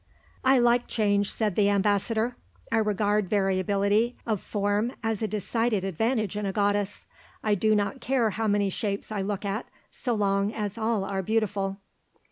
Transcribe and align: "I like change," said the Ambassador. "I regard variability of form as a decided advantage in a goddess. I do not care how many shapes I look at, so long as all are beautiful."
"I 0.43 0.57
like 0.57 0.87
change," 0.87 1.31
said 1.31 1.55
the 1.55 1.69
Ambassador. 1.69 2.35
"I 2.71 2.77
regard 2.79 3.29
variability 3.29 4.15
of 4.25 4.41
form 4.41 4.93
as 5.03 5.21
a 5.21 5.27
decided 5.27 5.83
advantage 5.83 6.35
in 6.35 6.47
a 6.47 6.51
goddess. 6.51 7.05
I 7.43 7.53
do 7.53 7.75
not 7.75 8.01
care 8.01 8.31
how 8.31 8.47
many 8.47 8.71
shapes 8.71 9.11
I 9.11 9.21
look 9.21 9.45
at, 9.45 9.67
so 9.91 10.15
long 10.15 10.51
as 10.55 10.75
all 10.75 11.03
are 11.05 11.21
beautiful." 11.21 11.77